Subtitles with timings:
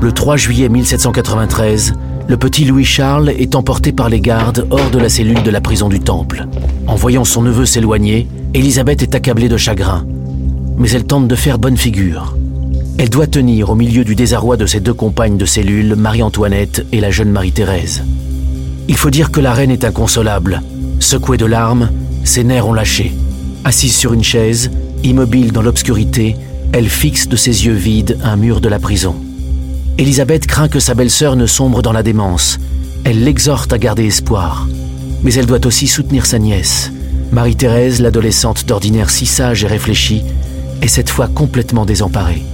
[0.00, 1.94] Le 3 juillet 1793,
[2.28, 5.88] le petit Louis-Charles est emporté par les gardes hors de la cellule de la prison
[5.88, 6.46] du Temple.
[6.86, 10.06] En voyant son neveu s'éloigner, Élisabeth est accablée de chagrin.
[10.76, 12.36] Mais elle tente de faire bonne figure.
[12.96, 17.00] Elle doit tenir au milieu du désarroi de ses deux compagnes de cellule, Marie-Antoinette et
[17.00, 18.04] la jeune Marie-Thérèse.
[18.86, 20.62] Il faut dire que la reine est inconsolable.
[21.00, 21.90] Secouée de larmes,
[22.22, 23.12] ses nerfs ont lâché.
[23.64, 24.70] Assise sur une chaise,
[25.02, 26.36] immobile dans l'obscurité,
[26.72, 29.16] elle fixe de ses yeux vides un mur de la prison.
[29.98, 32.60] Élisabeth craint que sa belle-sœur ne sombre dans la démence.
[33.02, 34.68] Elle l'exhorte à garder espoir.
[35.24, 36.92] Mais elle doit aussi soutenir sa nièce.
[37.32, 40.22] Marie-Thérèse, l'adolescente d'ordinaire si sage et réfléchie,
[40.82, 42.44] est cette fois complètement désemparée.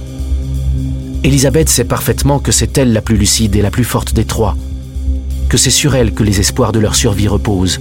[1.23, 4.57] Élisabeth sait parfaitement que c'est elle la plus lucide et la plus forte des trois,
[5.47, 7.79] que c'est sur elle que les espoirs de leur survie reposent.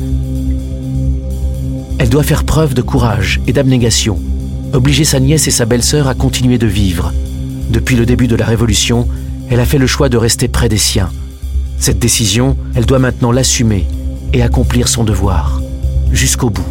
[1.98, 4.18] Elle doit faire preuve de courage et d'abnégation,
[4.74, 7.14] obliger sa nièce et sa belle-sœur à continuer de vivre.
[7.70, 9.08] Depuis le début de la Révolution,
[9.50, 11.10] elle a fait le choix de rester près des siens.
[11.78, 13.86] Cette décision, elle doit maintenant l'assumer
[14.32, 15.60] et accomplir son devoir,
[16.12, 16.66] jusqu'au bout.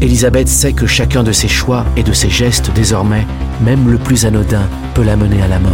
[0.00, 3.26] Elisabeth sait que chacun de ses choix et de ses gestes désormais,
[3.62, 5.72] même le plus anodin, peut la mener à la mort.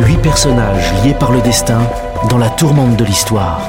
[0.00, 1.80] Huit personnages liés par le destin
[2.28, 3.60] dans la tourmente de l'histoire.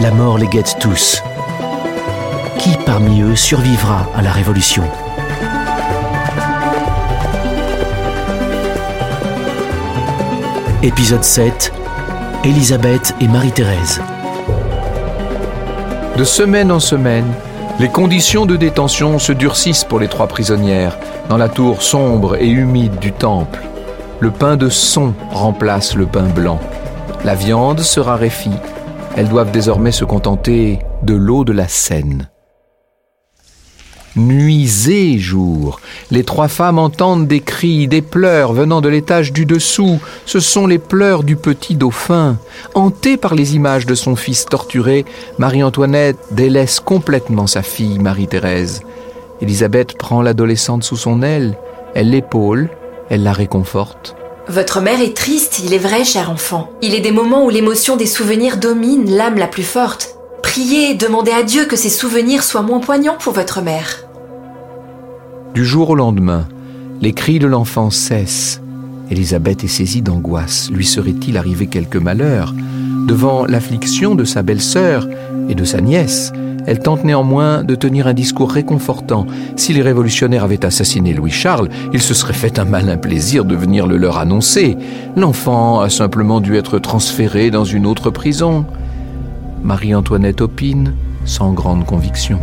[0.00, 1.22] La mort les guette tous.
[2.58, 4.84] Qui parmi eux survivra à la Révolution?
[10.82, 11.72] Épisode 7
[12.44, 14.00] Élisabeth et Marie-Thérèse.
[16.16, 17.32] De semaine en semaine,
[17.80, 22.48] les conditions de détention se durcissent pour les trois prisonnières dans la tour sombre et
[22.48, 23.62] humide du temple.
[24.20, 26.60] Le pain de son remplace le pain blanc.
[27.24, 28.50] La viande se raréfie.
[29.16, 32.28] Elles doivent désormais se contenter de l'eau de la Seine.
[34.14, 39.46] Nuit et jour, les trois femmes entendent des cris, des pleurs venant de l'étage du
[39.46, 40.00] dessous.
[40.26, 42.36] Ce sont les pleurs du petit dauphin.
[42.74, 45.06] Hantée par les images de son fils torturé,
[45.38, 48.82] Marie-Antoinette délaisse complètement sa fille, Marie-Thérèse.
[49.40, 51.56] Élisabeth prend l'adolescente sous son aile,
[51.94, 52.68] elle l'épaule,
[53.08, 54.14] elle la réconforte.
[54.48, 56.70] Votre mère est triste, il est vrai, cher enfant.
[56.82, 60.16] Il est des moments où l'émotion des souvenirs domine l'âme la plus forte.
[60.42, 64.04] Priez, demandez à Dieu que ces souvenirs soient moins poignants pour votre mère.
[65.54, 66.46] Du jour au lendemain,
[67.00, 68.60] les cris de l'enfant cessent.
[69.10, 70.70] Élisabeth est saisie d'angoisse.
[70.70, 72.52] Lui serait-il arrivé quelque malheur
[73.06, 75.08] Devant l'affliction de sa belle-sœur
[75.48, 76.32] et de sa nièce,
[76.66, 79.26] elle tente néanmoins de tenir un discours réconfortant.
[79.56, 83.86] Si les révolutionnaires avaient assassiné Louis-Charles, il se serait fait un malin plaisir de venir
[83.86, 84.76] le leur annoncer.
[85.16, 88.64] L'enfant a simplement dû être transféré dans une autre prison.
[89.62, 90.94] Marie-Antoinette opine
[91.24, 92.38] sans grande conviction.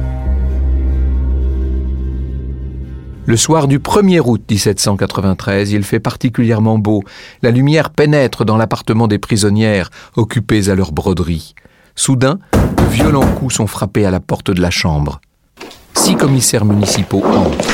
[3.28, 7.04] Le soir du 1er août 1793, il fait particulièrement beau.
[7.44, 11.54] La lumière pénètre dans l'appartement des prisonnières, occupées à leur broderie.
[11.96, 15.20] Soudain, de violents coups sont frappés à la porte de la chambre.
[15.94, 17.68] Six commissaires municipaux entrent.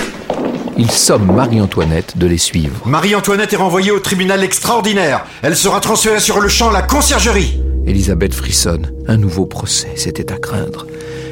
[0.78, 2.85] Ils somment Marie-Antoinette de les suivre.
[2.85, 5.25] Marie-Antoinette est renvoyée au tribunal extraordinaire.
[5.41, 7.61] Elle sera transférée sur le champ à la conciergerie.
[7.88, 8.91] Elisabeth frissonne.
[9.07, 10.85] Un nouveau procès, c'était à craindre.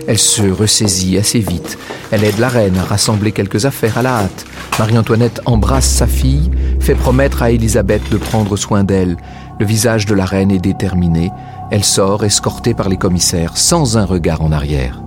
[0.08, 1.78] Elle se ressaisit assez vite.
[2.12, 4.46] Elle aide la reine à rassembler quelques affaires à la hâte.
[4.80, 9.18] Marie-Antoinette embrasse sa fille, fait promettre à Élisabeth de prendre soin d'elle.
[9.60, 11.32] Le visage de la reine est déterminé.
[11.72, 15.02] Elle sort, escortée par les commissaires, sans un regard en arrière.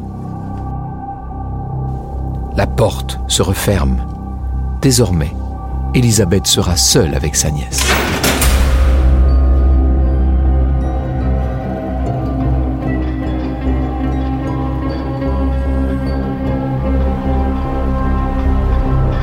[2.56, 4.02] La porte se referme.
[4.82, 5.32] Désormais,
[5.94, 7.86] Élisabeth sera seule avec sa nièce.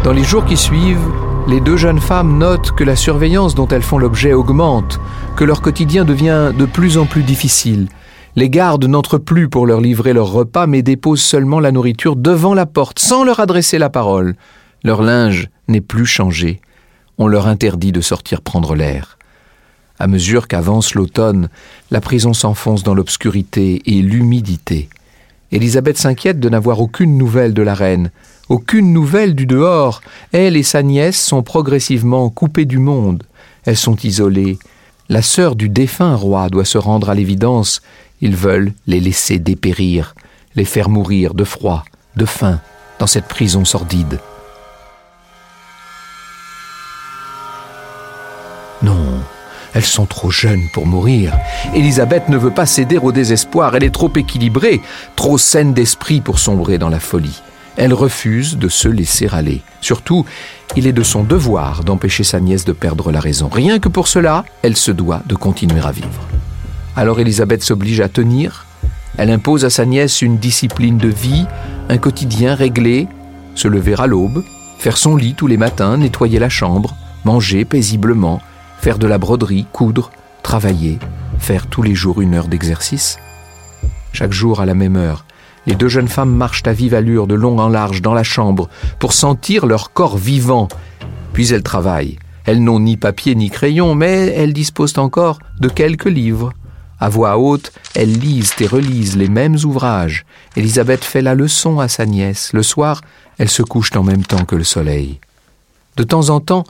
[0.05, 3.83] Dans les jours qui suivent, les deux jeunes femmes notent que la surveillance dont elles
[3.83, 4.99] font l'objet augmente,
[5.35, 7.87] que leur quotidien devient de plus en plus difficile.
[8.35, 12.53] Les gardes n'entrent plus pour leur livrer leur repas, mais déposent seulement la nourriture devant
[12.53, 14.35] la porte, sans leur adresser la parole.
[14.83, 16.59] Leur linge n'est plus changé.
[17.17, 19.17] On leur interdit de sortir prendre l'air.
[19.99, 21.49] À mesure qu'avance l'automne,
[21.91, 24.89] la prison s'enfonce dans l'obscurité et l'humidité.
[25.51, 28.11] Élisabeth s'inquiète de n'avoir aucune nouvelle de la reine,
[28.49, 30.01] aucune nouvelle du dehors.
[30.31, 33.23] Elle et sa nièce sont progressivement coupées du monde.
[33.65, 34.59] Elles sont isolées.
[35.09, 37.81] La sœur du défunt roi doit se rendre à l'évidence.
[38.21, 40.15] Ils veulent les laisser dépérir,
[40.55, 41.83] les faire mourir de froid,
[42.15, 42.59] de faim,
[42.99, 44.19] dans cette prison sordide.
[48.81, 49.19] Non,
[49.73, 51.33] Elles sont trop jeunes pour mourir.
[51.73, 53.75] Élisabeth ne veut pas céder au désespoir.
[53.75, 54.81] Elle est trop équilibrée,
[55.15, 57.41] trop saine d'esprit pour sombrer dans la folie.
[57.77, 59.61] Elle refuse de se laisser aller.
[59.81, 60.25] Surtout,
[60.75, 63.49] il est de son devoir d'empêcher sa nièce de perdre la raison.
[63.49, 66.27] Rien que pour cela, elle se doit de continuer à vivre.
[66.95, 68.65] Alors Élisabeth s'oblige à tenir.
[69.17, 71.45] Elle impose à sa nièce une discipline de vie,
[71.89, 73.07] un quotidien réglé,
[73.55, 74.43] se lever à l'aube,
[74.77, 78.41] faire son lit tous les matins, nettoyer la chambre, manger paisiblement,
[78.79, 80.11] faire de la broderie, coudre,
[80.43, 80.99] travailler,
[81.39, 83.17] faire tous les jours une heure d'exercice.
[84.13, 85.24] Chaque jour à la même heure,
[85.65, 88.69] les deux jeunes femmes marchent à vive allure de long en large dans la chambre
[88.99, 90.67] pour sentir leur corps vivant.
[91.33, 92.17] Puis elles travaillent.
[92.45, 96.53] Elles n'ont ni papier ni crayon, mais elles disposent encore de quelques livres.
[96.99, 100.25] À voix haute, elles lisent et relisent les mêmes ouvrages.
[100.55, 102.53] Elisabeth fait la leçon à sa nièce.
[102.53, 103.01] Le soir,
[103.37, 105.19] elles se couchent en même temps que le soleil.
[105.97, 106.63] De temps en temps,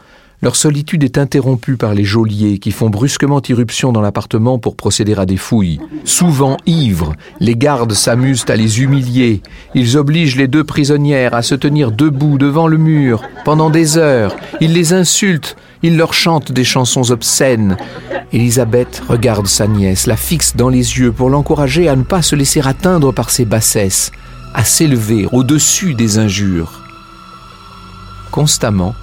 [0.45, 5.15] leur solitude est interrompue par les geôliers qui font brusquement irruption dans l'appartement pour procéder
[5.15, 5.79] à des fouilles.
[6.03, 9.41] Souvent ivres, les gardes s'amusent à les humilier.
[9.73, 14.35] Ils obligent les deux prisonnières à se tenir debout devant le mur pendant des heures.
[14.61, 17.75] Ils les insultent, ils leur chantent des chansons obscènes.
[18.31, 22.35] Elisabeth regarde sa nièce, la fixe dans les yeux pour l'encourager à ne pas se
[22.35, 24.11] laisser atteindre par ses bassesses,
[24.53, 26.83] à s'élever au-dessus des injures.
[28.29, 28.93] Constamment,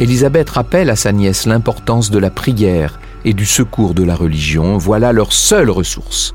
[0.00, 4.78] Élisabeth rappelle à sa nièce l'importance de la prière et du secours de la religion.
[4.78, 6.34] Voilà leur seule ressource.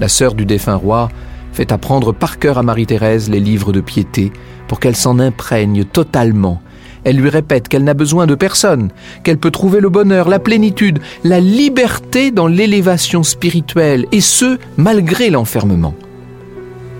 [0.00, 1.08] La sœur du défunt roi
[1.52, 4.32] fait apprendre par cœur à Marie-Thérèse les livres de piété
[4.68, 6.60] pour qu'elle s'en imprègne totalement.
[7.04, 8.90] Elle lui répète qu'elle n'a besoin de personne,
[9.22, 15.30] qu'elle peut trouver le bonheur, la plénitude, la liberté dans l'élévation spirituelle, et ce, malgré
[15.30, 15.94] l'enfermement.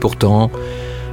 [0.00, 0.50] Pourtant,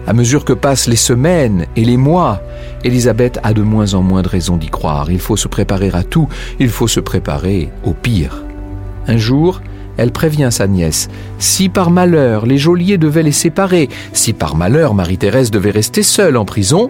[0.07, 2.41] à mesure que passent les semaines et les mois,
[2.83, 5.11] Elisabeth a de moins en moins de raisons d'y croire.
[5.11, 6.27] Il faut se préparer à tout,
[6.59, 8.43] il faut se préparer au pire.
[9.07, 9.61] Un jour,
[9.97, 11.09] elle prévient sa nièce.
[11.37, 16.37] Si par malheur les geôliers devaient les séparer, si par malheur Marie-Thérèse devait rester seule
[16.37, 16.89] en prison,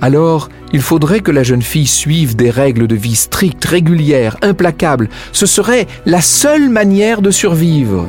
[0.00, 5.08] alors il faudrait que la jeune fille suive des règles de vie strictes, régulières, implacables.
[5.32, 8.08] Ce serait la seule manière de survivre.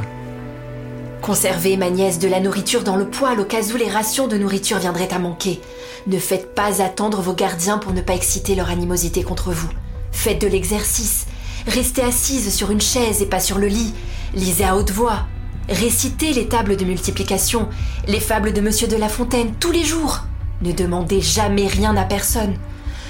[1.28, 4.38] Conservez, ma nièce, de la nourriture dans le poêle au cas où les rations de
[4.38, 5.60] nourriture viendraient à manquer.
[6.08, 9.68] Ne faites pas attendre vos gardiens pour ne pas exciter leur animosité contre vous.
[10.14, 11.26] Faites de l'exercice.
[11.68, 13.94] Restez assise sur une chaise et pas sur le lit.
[14.36, 15.28] Lisez à haute voix.
[15.68, 17.68] Récitez les tables de multiplication,
[18.08, 20.22] les fables de Monsieur de La Fontaine tous les jours.
[20.62, 22.56] Ne demandez jamais rien à personne.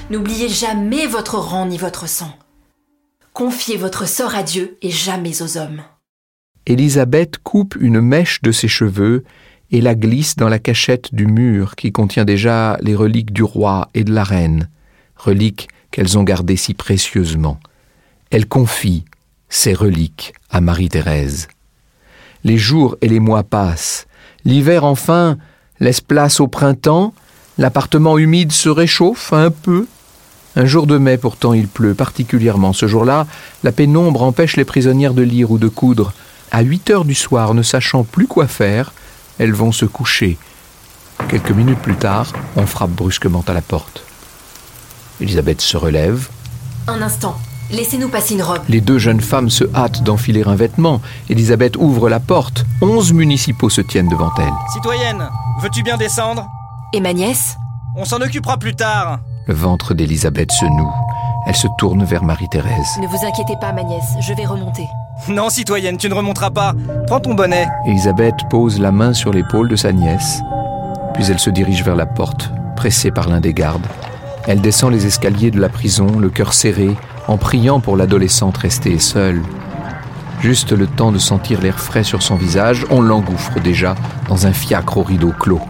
[0.09, 2.31] N'oubliez jamais votre rang ni votre sang.
[3.33, 5.83] Confiez votre sort à Dieu et jamais aux hommes.
[6.67, 9.23] Élisabeth coupe une mèche de ses cheveux
[9.71, 13.89] et la glisse dans la cachette du mur qui contient déjà les reliques du roi
[13.93, 14.69] et de la reine,
[15.15, 17.57] reliques qu'elles ont gardées si précieusement.
[18.31, 19.05] Elle confie
[19.47, 21.47] ces reliques à Marie-Thérèse.
[22.43, 24.05] Les jours et les mois passent.
[24.43, 25.37] L'hiver enfin
[25.79, 27.13] laisse place au printemps,
[27.57, 29.87] l'appartement humide se réchauffe un peu.
[30.57, 32.73] Un jour de mai pourtant il pleut particulièrement.
[32.73, 33.25] Ce jour-là,
[33.63, 36.13] la pénombre empêche les prisonnières de lire ou de coudre.
[36.51, 38.93] À 8 heures du soir, ne sachant plus quoi faire,
[39.39, 40.37] elles vont se coucher.
[41.29, 44.03] Quelques minutes plus tard, on frappe brusquement à la porte.
[45.19, 46.29] Elisabeth se relève.
[46.87, 47.35] Un instant,
[47.71, 48.61] laissez-nous passer une robe.
[48.69, 51.01] Les deux jeunes femmes se hâtent d'enfiler un vêtement.
[51.29, 52.65] Elisabeth ouvre la porte.
[52.81, 54.53] Onze municipaux se tiennent devant elle.
[54.71, 55.27] Citoyenne,
[55.61, 56.47] veux-tu bien descendre?
[56.93, 57.57] Et ma nièce?
[57.95, 59.19] On s'en occupera plus tard.
[59.47, 60.93] Le ventre d'Elisabeth se noue.
[61.47, 62.97] Elle se tourne vers Marie-Thérèse.
[63.01, 64.85] Ne vous inquiétez pas, ma nièce, je vais remonter.
[65.29, 66.73] Non, citoyenne, tu ne remonteras pas.
[67.05, 67.67] Prends ton bonnet.
[67.85, 70.39] Elisabeth pose la main sur l'épaule de sa nièce,
[71.13, 73.85] puis elle se dirige vers la porte, pressée par l'un des gardes.
[74.47, 76.95] Elle descend les escaliers de la prison, le cœur serré,
[77.27, 79.41] en priant pour l'adolescente restée seule.
[80.39, 83.95] Juste le temps de sentir l'air frais sur son visage, on l'engouffre déjà
[84.29, 85.61] dans un fiacre au rideau clos.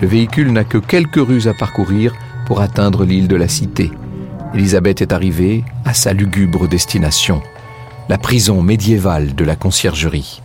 [0.00, 2.12] Le véhicule n'a que quelques rues à parcourir
[2.46, 3.90] pour atteindre l'île de la Cité.
[4.54, 7.42] Elisabeth est arrivée à sa lugubre destination
[8.12, 10.42] la prison médiévale de la conciergerie.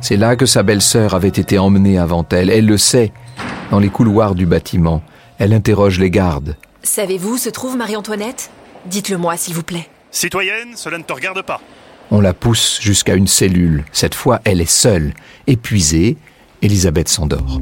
[0.00, 2.50] C'est là que sa belle-sœur avait été emmenée avant elle.
[2.50, 3.12] Elle le sait.
[3.70, 5.00] Dans les couloirs du bâtiment,
[5.38, 6.56] elle interroge les gardes.
[6.82, 8.50] Savez-vous où se trouve Marie-Antoinette?
[8.86, 9.88] Dites-le moi, s'il vous plaît.
[10.10, 11.60] Citoyenne, cela ne te regarde pas.
[12.10, 13.84] On la pousse jusqu'à une cellule.
[13.92, 15.14] Cette fois, elle est seule.
[15.46, 16.16] Épuisée,
[16.62, 17.60] Elisabeth s'endort.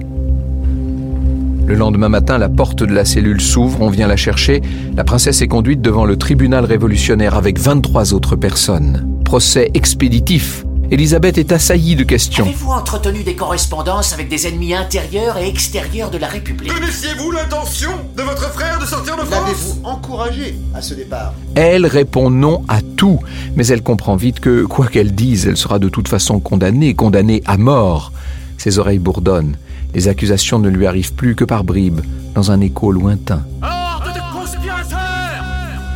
[1.67, 4.63] Le lendemain matin, la porte de la cellule s'ouvre, on vient la chercher.
[4.97, 9.21] La princesse est conduite devant le tribunal révolutionnaire avec 23 autres personnes.
[9.25, 10.65] Procès expéditif.
[10.93, 12.45] Elisabeth est assaillie de questions.
[12.45, 16.73] Avez-vous entretenu des correspondances avec des ennemis intérieurs et extérieurs de la République?
[16.73, 19.31] Connaissiez-vous l'intention de votre frère de sortir de France?
[19.31, 21.35] L'avez-vous encouragé à ce départ?
[21.57, 23.19] Elle répond non à tout,
[23.57, 27.43] mais elle comprend vite que, quoi qu'elle dise, elle sera de toute façon condamnée, condamnée
[27.45, 28.13] à mort.
[28.57, 29.57] Ses oreilles bourdonnent.
[29.95, 32.01] Les accusations ne lui arrivent plus que par bribes,
[32.35, 33.45] dans un écho lointain.
[33.63, 35.45] Horde de conspirateurs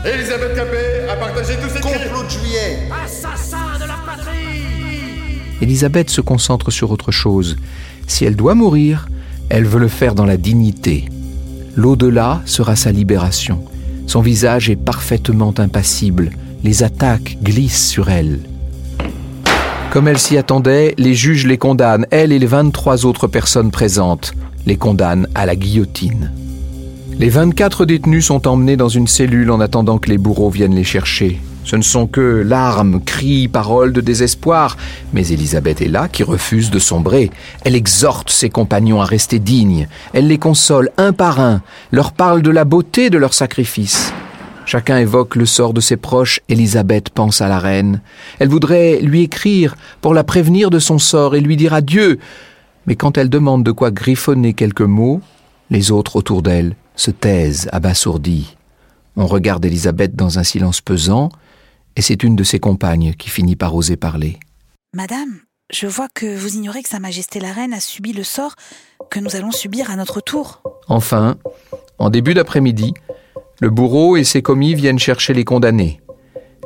[0.05, 4.31] Elisabeth Capet a partagé tous ses Complot de juillet Assassin de la patrie
[5.61, 7.57] Elisabeth se concentre sur autre chose.
[8.07, 9.09] Si elle doit mourir,
[9.51, 11.07] elle veut le faire dans la dignité.
[11.77, 13.65] L'au-delà sera sa libération.
[14.07, 16.31] Son visage est parfaitement impassible.
[16.65, 18.41] Les attaques glissent sur elle.
[19.91, 24.35] Comme elle s'y attendait, les juges les condamnent, elle et les 23 autres personnes présentes,
[24.65, 26.31] les condamnent à la guillotine.
[27.19, 30.85] Les 24 détenus sont emmenés dans une cellule en attendant que les bourreaux viennent les
[30.85, 31.41] chercher.
[31.65, 34.77] Ce ne sont que larmes, cris, paroles de désespoir,
[35.13, 37.31] mais Elisabeth est là qui refuse de sombrer.
[37.65, 42.43] Elle exhorte ses compagnons à rester dignes, elle les console un par un, leur parle
[42.43, 44.13] de la beauté de leur sacrifice.
[44.71, 48.03] Chacun évoque le sort de ses proches, Elisabeth pense à la reine.
[48.39, 52.21] Elle voudrait lui écrire pour la prévenir de son sort et lui dire adieu,
[52.87, 55.23] mais quand elle demande de quoi griffonner quelques mots,
[55.71, 58.57] les autres autour d'elle se taisent, abasourdis.
[59.17, 61.31] On regarde Elisabeth dans un silence pesant,
[61.97, 64.39] et c'est une de ses compagnes qui finit par oser parler.
[64.95, 65.41] Madame,
[65.73, 68.55] je vois que vous ignorez que Sa Majesté la Reine a subi le sort
[69.11, 70.63] que nous allons subir à notre tour.
[70.87, 71.39] Enfin,
[71.99, 72.95] en début d'après-midi,
[73.61, 76.01] le bourreau et ses commis viennent chercher les condamnés.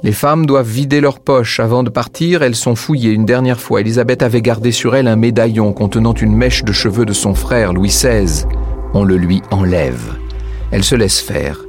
[0.04, 1.58] Les femmes doivent vider leurs poches.
[1.58, 3.80] Avant de partir, elles sont fouillées une dernière fois.
[3.80, 7.72] Elisabeth avait gardé sur elle un médaillon contenant une mèche de cheveux de son frère,
[7.72, 8.44] Louis XVI.
[8.92, 10.14] On le lui enlève.
[10.70, 11.64] Elle se laisse faire.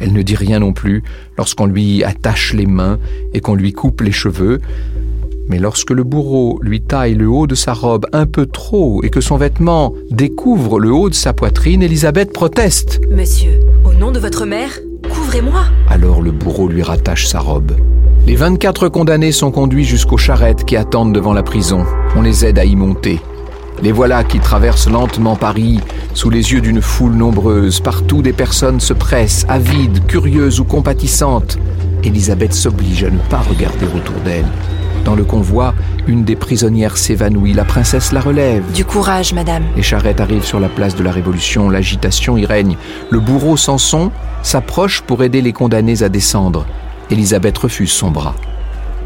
[0.00, 1.04] Elle ne dit rien non plus
[1.38, 2.98] lorsqu'on lui attache les mains
[3.32, 4.60] et qu'on lui coupe les cheveux.
[5.48, 9.10] Mais lorsque le bourreau lui taille le haut de sa robe un peu trop et
[9.10, 13.00] que son vêtement découvre le haut de sa poitrine, Elisabeth proteste.
[13.10, 13.60] Monsieur,
[13.98, 14.70] nom de votre mère,
[15.12, 15.64] couvrez-moi.
[15.88, 17.72] Alors le bourreau lui rattache sa robe.
[18.26, 21.84] Les 24 condamnés sont conduits jusqu'aux charrettes qui attendent devant la prison.
[22.16, 23.20] On les aide à y monter.
[23.82, 25.80] Les voilà qui traversent lentement Paris
[26.14, 27.80] sous les yeux d'une foule nombreuse.
[27.80, 31.58] Partout des personnes se pressent, avides, curieuses ou compatissantes.
[32.02, 34.46] Elisabeth s'oblige à ne pas regarder autour d'elle.
[35.04, 35.74] Dans le convoi,
[36.06, 37.52] une des prisonnières s'évanouit.
[37.52, 38.64] La princesse la relève.
[38.72, 39.64] Du courage, madame.
[39.76, 41.68] Les charrettes arrivent sur la place de la Révolution.
[41.68, 42.76] L'agitation y règne.
[43.10, 44.10] Le bourreau Samson
[44.42, 46.66] s'approche pour aider les condamnés à descendre.
[47.10, 48.34] Elisabeth refuse son bras.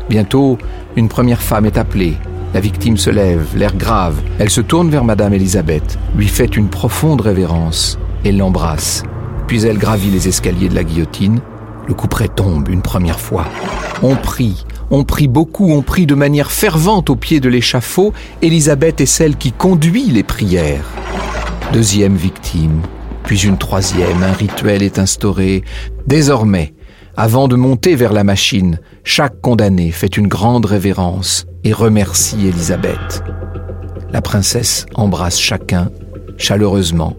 [0.08, 0.56] Bientôt,
[0.96, 2.16] une première femme est appelée.
[2.54, 4.20] La victime se lève, l'air grave.
[4.38, 9.02] Elle se tourne vers Madame Elisabeth, lui fait une profonde révérence et l'embrasse.
[9.46, 11.40] Puis elle gravit les escaliers de la guillotine.
[11.86, 13.46] Le couperet tombe une première fois.
[14.02, 18.12] On prie, on prie beaucoup, on prie de manière fervente au pied de l'échafaud.
[18.42, 20.88] Elisabeth est celle qui conduit les prières.
[21.73, 22.80] Deuxième victime,
[23.25, 24.23] puis une troisième.
[24.23, 25.62] Un rituel est instauré.
[26.07, 26.75] Désormais,
[27.16, 33.23] avant de monter vers la machine, chaque condamné fait une grande révérence et remercie Elisabeth.
[34.11, 35.90] La princesse embrasse chacun
[36.38, 37.16] chaleureusement.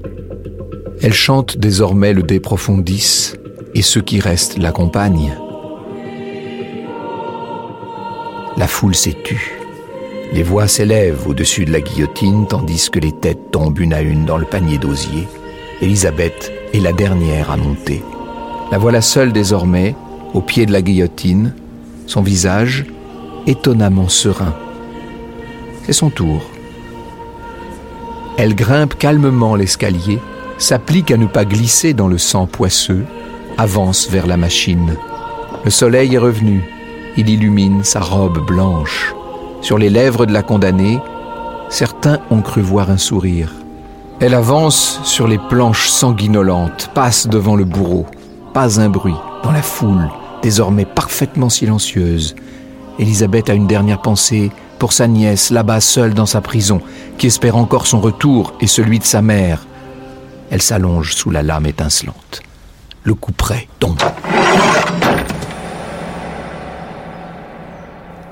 [1.02, 3.34] Elle chante désormais le De Profundis
[3.76, 5.38] et ceux qui restent l'accompagnent.
[8.60, 9.54] La foule s'est tue.
[10.34, 14.25] Les voix s'élèvent au-dessus de la guillotine tandis que les têtes tombent une à une
[14.25, 15.30] dans le panier d'osier.
[15.82, 18.04] Elisabeth est la dernière à monter.
[18.70, 19.96] La voilà seule désormais,
[20.34, 21.56] au pied de la guillotine,
[22.06, 22.86] son visage
[23.48, 24.54] étonnamment serein.
[25.86, 26.42] C'est son tour.
[28.38, 30.20] Elle grimpe calmement l'escalier,
[30.58, 33.06] s'applique à ne pas glisser dans le sang poisseux,
[33.58, 34.98] avance vers la machine.
[35.63, 36.62] Le soleil est revenu,
[37.18, 39.13] il illumine sa robe blanche.
[39.62, 41.00] Sur les lèvres de la condamnée,
[41.70, 43.51] certains ont cru voir un sourire.
[44.20, 48.06] Elle avance sur les planches sanguinolentes, passe devant le bourreau.
[48.54, 50.10] Pas un bruit dans la foule,
[50.42, 52.36] désormais parfaitement silencieuse.
[53.00, 56.82] Elisabeth a une dernière pensée pour sa nièce, là-bas seule dans sa prison,
[57.18, 59.66] qui espère encore son retour et celui de sa mère.
[60.50, 62.42] Elle s'allonge sous la lame étincelante.
[63.04, 64.00] Le couperet tombe.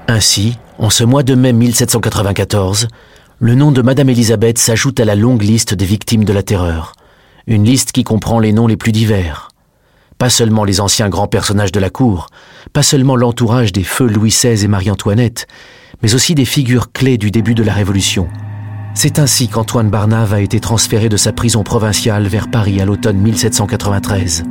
[0.10, 2.88] Ainsi, en ce mois de mai 1794,
[3.40, 6.94] le nom de Madame Elisabeth s'ajoute à la longue liste des victimes de la terreur.
[7.46, 9.50] Une liste qui comprend les noms les plus divers.
[10.18, 12.28] Pas seulement les anciens grands personnages de la cour,
[12.72, 15.46] pas seulement l'entourage des feux Louis XVI et Marie-Antoinette,
[16.02, 18.30] mais aussi des figures clés du début de la Révolution.
[18.94, 23.18] C'est ainsi qu'Antoine Barnave a été transféré de sa prison provinciale vers Paris à l'automne
[23.18, 24.46] 1793.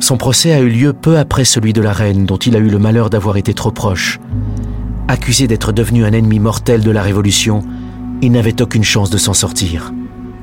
[0.00, 2.68] Son procès a eu lieu peu après celui de la reine dont il a eu
[2.68, 4.18] le malheur d'avoir été trop proche.
[5.10, 7.62] Accusé d'être devenu un ennemi mortel de la Révolution,
[8.20, 9.94] il n'avait aucune chance de s'en sortir.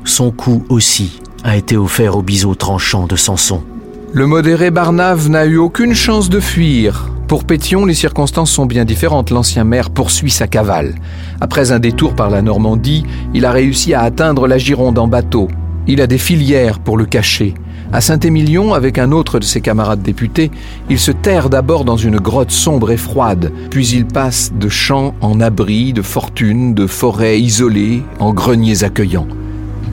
[0.06, 3.64] Son coup aussi a été offert au biseau tranchant de Samson.
[4.12, 7.12] Le modéré Barnave n'a eu aucune chance de fuir.
[7.28, 9.30] Pour Pétion, les circonstances sont bien différentes.
[9.30, 10.96] L'ancien maire poursuit sa cavale.
[11.42, 13.04] Après un détour par la Normandie,
[13.36, 15.48] il a réussi à atteindre la Gironde en bateau.
[15.86, 17.54] Il a des filières pour le cacher.
[17.96, 20.52] À Saint-Émilion, avec un autre de ses camarades députés,
[20.90, 25.16] il se terre d'abord dans une grotte sombre et froide, puis il passe de champs
[25.22, 29.30] en abris, de fortunes, de forêts isolées, en greniers accueillants.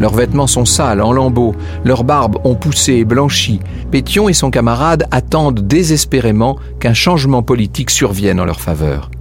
[0.00, 1.54] Leurs vêtements sont sales, en lambeaux,
[1.84, 3.60] leurs barbes ont poussé et blanchi.
[3.92, 9.12] Pétion et son camarade attendent désespérément qu'un changement politique survienne en leur faveur.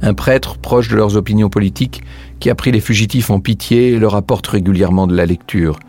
[0.00, 2.04] Un prêtre proche de leurs opinions politiques,
[2.38, 5.80] qui a pris les fugitifs en pitié, leur apporte régulièrement de la lecture.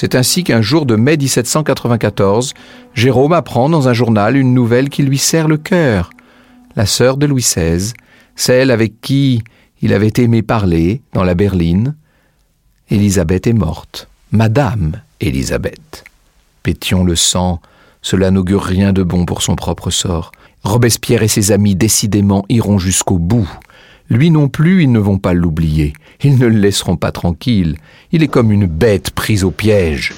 [0.00, 2.54] C'est ainsi qu'un jour de mai 1794,
[2.94, 6.08] Jérôme apprend dans un journal une nouvelle qui lui serre le cœur.
[6.74, 7.92] La sœur de Louis XVI,
[8.34, 9.42] celle avec qui
[9.82, 11.96] il avait aimé parler dans la berline,
[12.88, 14.08] Élisabeth est morte.
[14.32, 16.04] Madame Élisabeth.
[16.62, 17.60] Pétion le sang,
[18.00, 20.32] cela n'augure rien de bon pour son propre sort.
[20.64, 23.50] Robespierre et ses amis décidément iront jusqu'au bout.
[24.10, 25.92] Lui non plus, ils ne vont pas l'oublier.
[26.22, 27.76] Ils ne le laisseront pas tranquille.
[28.10, 30.12] Il est comme une bête prise au piège.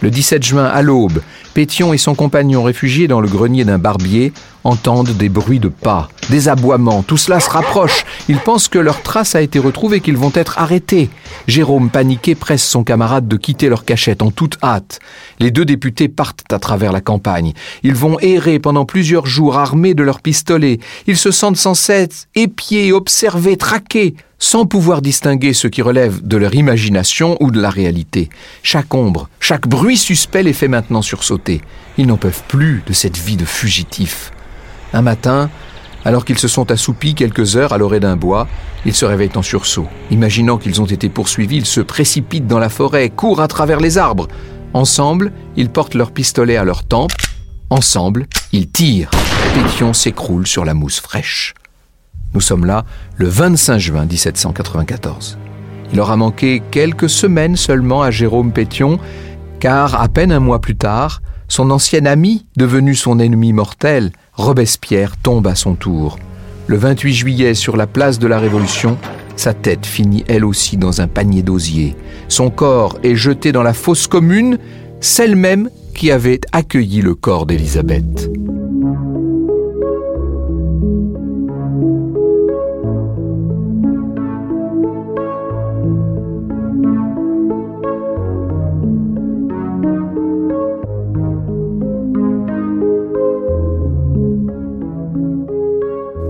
[0.00, 1.20] Le 17 juin, à l'aube,
[1.54, 6.08] Pétion et son compagnon réfugiés dans le grenier d'un barbier entendent des bruits de pas,
[6.30, 7.02] des aboiements.
[7.02, 8.04] Tout cela se rapproche.
[8.28, 11.10] Ils pensent que leur trace a été retrouvée, qu'ils vont être arrêtés.
[11.48, 15.00] Jérôme, paniqué, presse son camarade de quitter leur cachette en toute hâte.
[15.40, 17.54] Les deux députés partent à travers la campagne.
[17.82, 20.78] Ils vont errer pendant plusieurs jours armés de leurs pistolets.
[21.08, 26.36] Ils se sentent sans cesse épiés, observés, traqués sans pouvoir distinguer ce qui relève de
[26.36, 28.30] leur imagination ou de la réalité.
[28.62, 31.60] Chaque ombre, chaque bruit suspect les fait maintenant sursauter.
[31.96, 34.32] Ils n'en peuvent plus de cette vie de fugitif.
[34.92, 35.50] Un matin,
[36.04, 38.46] alors qu'ils se sont assoupis quelques heures à l'orée d'un bois,
[38.86, 39.88] ils se réveillent en sursaut.
[40.10, 43.98] Imaginant qu'ils ont été poursuivis, ils se précipitent dans la forêt, courent à travers les
[43.98, 44.28] arbres.
[44.72, 47.12] Ensemble, ils portent leurs pistolets à leur tempe.
[47.70, 49.10] Ensemble, ils tirent.
[49.54, 51.54] Pétion s'écroule sur la mousse fraîche.
[52.38, 52.84] Nous sommes là
[53.16, 55.38] le 25 juin 1794.
[55.92, 59.00] Il aura manqué quelques semaines seulement à Jérôme Pétion,
[59.58, 65.16] car à peine un mois plus tard, son ancien ami, devenu son ennemi mortel, Robespierre,
[65.16, 66.16] tombe à son tour.
[66.68, 68.98] Le 28 juillet, sur la place de la Révolution,
[69.34, 71.96] sa tête finit elle aussi dans un panier d'osier.
[72.28, 74.58] Son corps est jeté dans la fosse commune,
[75.00, 78.30] celle même qui avait accueilli le corps d'Élisabeth.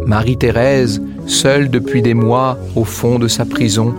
[0.09, 3.95] Marie-Thérèse, seule depuis des mois au fond de sa prison,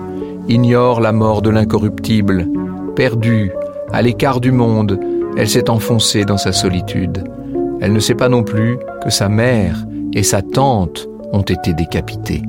[0.48, 2.48] ignore la mort de l'incorruptible.
[2.96, 3.52] Perdue,
[3.94, 5.00] à l'écart du monde,
[5.38, 7.24] elle s'est enfoncée dans sa solitude.
[7.80, 12.42] Elle ne sait pas non plus que sa mère et sa tante ont été décapitées.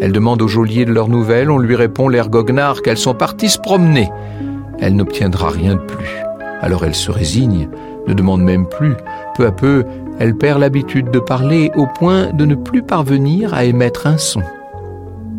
[0.00, 3.50] Elle demande au geôlier de leurs nouvelles, on lui répond l'air goguenard qu'elles sont parties
[3.50, 4.08] se promener.
[4.80, 6.16] Elle n'obtiendra rien de plus.
[6.62, 7.68] Alors elle se résigne,
[8.06, 8.94] ne demande même plus.
[9.36, 9.84] Peu à peu,
[10.18, 14.42] elle perd l'habitude de parler au point de ne plus parvenir à émettre un son.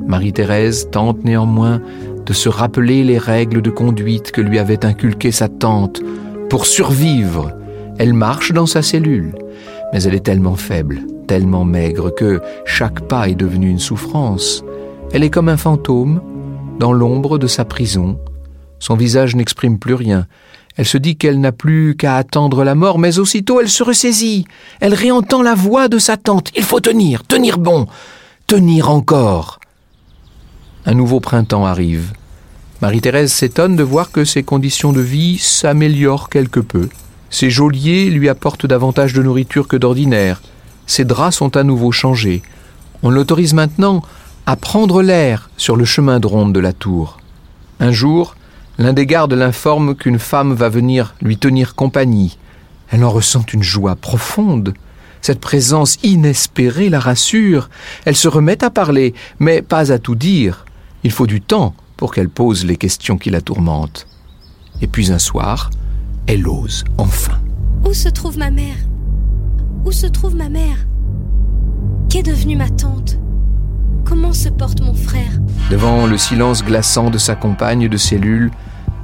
[0.06, 1.82] Marie-Thérèse tente néanmoins
[2.26, 6.02] de se rappeler les règles de conduite que lui avait inculquées sa tante.
[6.50, 7.54] Pour survivre,
[7.98, 9.34] elle marche dans sa cellule,
[9.92, 14.64] mais elle est tellement faible, tellement maigre que chaque pas est devenu une souffrance.
[15.12, 16.22] Elle est comme un fantôme,
[16.80, 18.20] dans l'ombre de sa prison.
[18.80, 20.28] Son visage n'exprime plus rien,
[20.78, 24.46] elle se dit qu'elle n'a plus qu'à attendre la mort, mais aussitôt elle se ressaisit.
[24.80, 26.52] Elle réentend la voix de sa tante.
[26.56, 27.88] Il faut tenir, tenir bon,
[28.46, 29.60] tenir encore.
[30.86, 32.14] Un nouveau printemps arrive.
[32.82, 36.90] Marie-Thérèse s'étonne de voir que ses conditions de vie s'améliorent quelque peu.
[37.32, 40.42] Ses geôliers lui apportent davantage de nourriture que d'ordinaire.
[40.86, 42.44] Ses draps sont à nouveau changés.
[43.02, 44.04] On l'autorise maintenant
[44.46, 47.20] à prendre l'air sur le chemin de ronde de la tour.
[47.80, 48.36] Un jour,
[48.80, 52.38] L'un des gardes l'informe qu'une femme va venir lui tenir compagnie.
[52.92, 54.74] Elle en ressent une joie profonde.
[55.22, 57.70] Cette présence inespérée la rassure.
[58.06, 60.66] Elle se remet à parler, mais pas à tout dire.
[61.04, 64.06] Il faut du temps pour qu'elle pose les questions qui la tourmentent.
[64.82, 65.72] Et puis un soir,
[66.28, 67.40] elle ose enfin.
[67.84, 68.78] Où se trouve ma mère?
[69.86, 70.86] Où se trouve ma mère?
[72.10, 73.18] Qu'est devenue ma tante?
[74.06, 75.32] Comment se porte mon frère?
[75.72, 78.52] Devant le silence glaçant de sa compagne de cellule,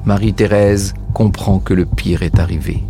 [0.06, 2.84] Marie-Thérèse comprend que le pire est arrivé.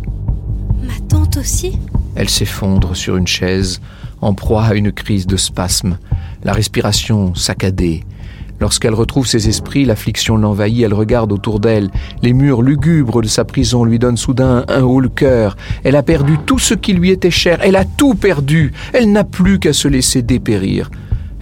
[0.82, 1.78] Ma tante aussi?
[2.16, 3.80] Elle s'effondre sur une chaise
[4.20, 5.98] en proie à une crise de spasme,
[6.42, 8.04] la respiration saccadée.
[8.60, 11.90] Lorsqu'elle retrouve ses esprits, l'affliction l'envahit, elle regarde autour d'elle.
[12.22, 15.56] Les murs lugubres de sa prison lui donnent soudain un haut le cœur.
[15.82, 19.24] Elle a perdu tout ce qui lui était cher, elle a tout perdu, elle n'a
[19.24, 20.90] plus qu'à se laisser dépérir.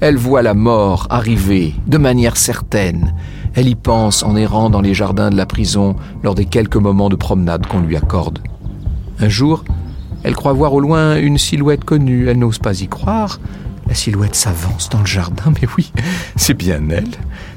[0.00, 3.14] Elle voit la mort arriver de manière certaine.
[3.54, 7.10] Elle y pense en errant dans les jardins de la prison lors des quelques moments
[7.10, 8.38] de promenade qu'on lui accorde.
[9.18, 9.64] Un jour,
[10.24, 12.28] elle croit voir au loin une silhouette connue.
[12.28, 13.40] Elle n'ose pas y croire.
[13.92, 15.92] La silhouette s'avance dans le jardin, mais oui,
[16.36, 17.10] c'est bien elle.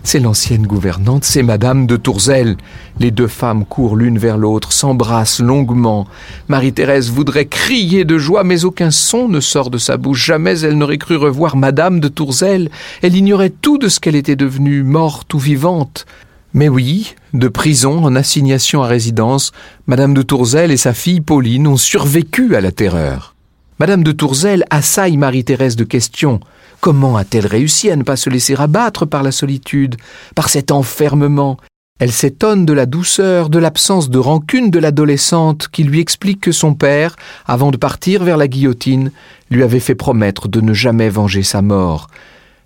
[0.04, 2.58] C'est l'ancienne gouvernante, c'est Madame de Tourzel.
[3.00, 6.08] Les deux femmes courent l'une vers l'autre, s'embrassent longuement.
[6.50, 10.26] Marie-Thérèse voudrait crier de joie, mais aucun son ne sort de sa bouche.
[10.26, 12.70] Jamais elle n'aurait cru revoir Madame de Tourzel.
[13.02, 16.06] Elle ignorait tout de ce qu'elle était devenue, morte ou vivante.
[16.54, 19.54] Mais oui, de prison en assignation à résidence,
[19.88, 23.35] Madame de Tourzel et sa fille Pauline ont survécu à la terreur.
[23.78, 26.40] Madame de Tourzel assaille Marie-Thérèse de questions.
[26.80, 29.98] Comment a-t-elle réussi à ne pas se laisser abattre par la solitude,
[30.34, 31.58] par cet enfermement?
[32.00, 36.54] Elle s'étonne de la douceur, de l'absence de rancune de l'adolescente qui lui explique que
[36.54, 39.12] son père, avant de partir vers la guillotine,
[39.52, 42.08] lui avait fait promettre de ne jamais venger sa mort.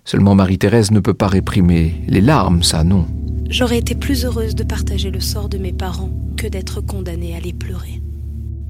[0.04, 3.06] Seulement Marie-Thérèse ne peut pas réprimer les larmes, ça non.
[3.48, 7.40] J'aurais été plus heureuse de partager le sort de mes parents que d'être condamnée à
[7.40, 8.00] les pleurer.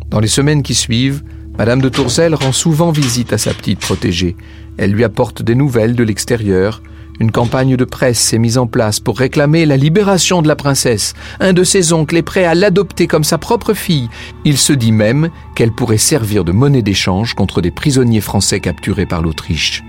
[0.09, 1.23] Dans les semaines qui suivent,
[1.61, 4.35] Madame de Tourzel rend souvent visite à sa petite protégée.
[4.79, 6.83] Elle lui apporte des nouvelles de l'extérieur.
[7.21, 11.13] Une campagne de presse s'est mise en place pour réclamer la libération de la princesse.
[11.39, 14.09] Un de ses oncles est prêt à l'adopter comme sa propre fille.
[14.47, 19.05] Il se dit même qu'elle pourrait servir de monnaie d'échange contre des prisonniers français capturés
[19.05, 19.85] par l'Autriche.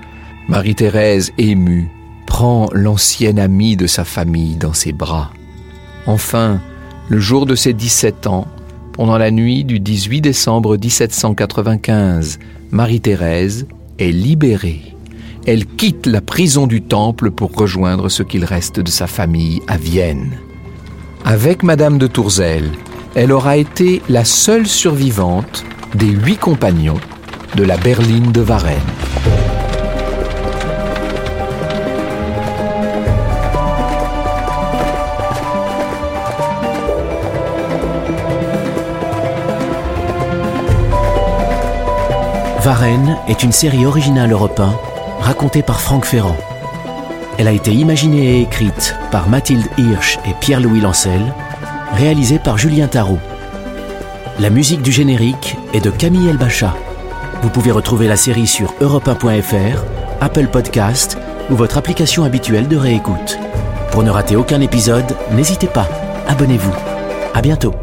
[0.49, 1.87] Marie-Thérèse, émue,
[2.25, 5.31] prend l'ancienne amie de sa famille dans ses bras.
[6.05, 6.59] Enfin,
[7.07, 8.45] le jour de ses 17 ans,
[8.93, 12.39] pendant la nuit du 18 décembre 1795,
[12.71, 13.67] Marie-Thérèse
[13.99, 14.95] est libérée.
[15.45, 19.77] Elle quitte la prison du Temple pour rejoindre ce qu'il reste de sa famille à
[19.77, 20.37] Vienne.
[21.25, 22.69] Avec Madame de Tourzel,
[23.15, 26.99] elle aura été la seule survivante des huit compagnons
[27.55, 28.79] de la berline de Varennes.
[42.63, 44.75] Varennes est une série originale européenne
[45.19, 46.37] racontée par Franck Ferrand.
[47.39, 51.33] Elle a été imaginée et écrite par Mathilde Hirsch et Pierre-Louis Lancel,
[51.95, 53.17] réalisée par Julien Tarot.
[54.39, 56.75] La musique du générique est de Camille Elbacha.
[57.41, 59.83] Vous pouvez retrouver la série sur europe1.fr,
[60.21, 61.17] Apple Podcast
[61.49, 63.39] ou votre application habituelle de réécoute.
[63.91, 65.87] Pour ne rater aucun épisode, n'hésitez pas,
[66.27, 66.75] abonnez-vous.
[67.33, 67.73] À bientôt.